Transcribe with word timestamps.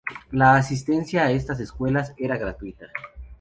La 0.31 0.55
asistencia 0.55 1.25
a 1.25 1.29
estas 1.31 1.59
escuelas 1.59 2.15
era 2.17 2.35
gratuita. 2.35 2.87